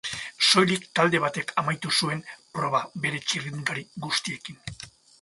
Soilik 0.51 0.87
talde 0.99 1.19
batek 1.25 1.53
amaitu 1.63 1.93
zuen 1.99 2.25
proba 2.59 2.83
bere 3.07 3.23
txirrindulari 3.29 3.89
guztiekin. 4.09 4.63